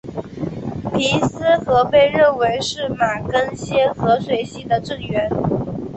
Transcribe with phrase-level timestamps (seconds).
[0.97, 5.29] 皮斯河被认为是马更些河水系的正源。